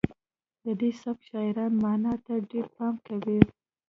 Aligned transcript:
د 0.63 0.65
دې 0.79 0.89
سبک 1.01 1.19
شاعران 1.29 1.73
معنا 1.83 2.13
ته 2.25 2.33
ډیر 2.51 2.65
پام 2.75 2.95
کوي 3.07 3.39